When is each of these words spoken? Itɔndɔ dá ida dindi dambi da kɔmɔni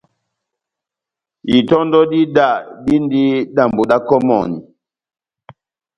Itɔndɔ 1.57 1.99
dá 2.11 2.15
ida 2.23 2.47
dindi 2.85 3.23
dambi 3.55 3.83
da 3.89 3.97
kɔmɔni 4.07 4.57